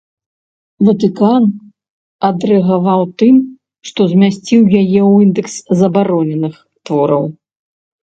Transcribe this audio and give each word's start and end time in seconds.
Ватыкан 0.87 1.45
адрэагаваў 2.31 3.01
тым, 3.25 3.35
што 3.91 4.01
змясціў 4.17 4.61
яе 4.81 4.85
ў 5.11 5.13
індэкс 5.29 5.55
забароненых 5.79 6.53
твораў. 6.85 7.23